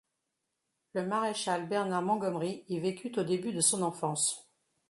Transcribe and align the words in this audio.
Le 0.93 1.05
maréchal 1.05 1.69
Bernard 1.69 2.01
Montgomery 2.01 2.65
y 2.69 2.79
vécut 2.79 3.11
au 3.19 3.23
début 3.23 3.53
de 3.53 3.61
son 3.61 3.83
enfance. 3.83 4.51